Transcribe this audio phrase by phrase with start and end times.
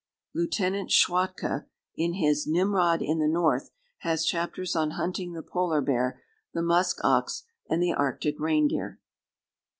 [0.33, 3.69] Lieutenant Schwatka, in his "Nimrod in the North,"
[3.99, 6.19] has chapters on hunting the polar bear,
[6.55, 8.99] the musk ox, and the arctic reindeer.